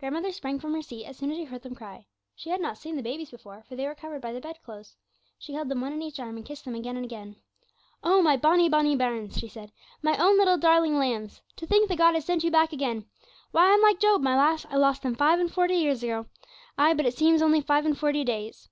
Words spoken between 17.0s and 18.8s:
it seems only five and forty days.